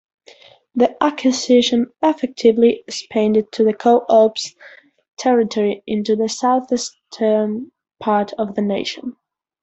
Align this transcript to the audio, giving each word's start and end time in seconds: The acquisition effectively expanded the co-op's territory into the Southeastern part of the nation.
The 0.73 0.97
acquisition 0.99 1.93
effectively 2.01 2.83
expanded 2.87 3.49
the 3.55 3.71
co-op's 3.71 4.55
territory 5.19 5.83
into 5.85 6.15
the 6.15 6.27
Southeastern 6.27 7.71
part 7.99 8.33
of 8.39 8.55
the 8.55 8.63
nation. 8.63 9.15